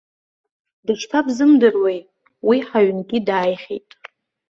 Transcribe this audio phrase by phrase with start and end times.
[0.85, 1.99] Дышԥабзымдыруеи,
[2.47, 3.89] уи ҳаҩнгьы дааихьеит.